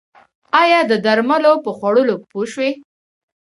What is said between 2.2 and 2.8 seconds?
پوه شوئ؟